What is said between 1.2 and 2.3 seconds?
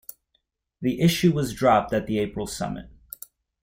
was dropped at the